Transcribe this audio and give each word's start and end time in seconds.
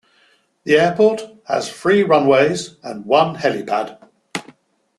The 0.63 0.79
airport 0.79 1.21
has 1.45 1.71
three 1.71 2.01
runways 2.01 2.75
and 2.81 3.05
one 3.05 3.35
helipad. 3.35 3.99